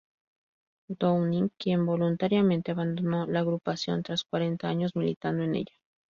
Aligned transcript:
Downing, 0.87 1.51
quien 1.59 1.85
voluntariamente 1.85 2.71
abandonó 2.71 3.27
la 3.27 3.41
agrupación 3.41 4.01
tras 4.01 4.23
cuarenta 4.23 4.67
años 4.67 4.95
militando 4.95 5.43
en 5.43 5.53
ella. 5.53 5.73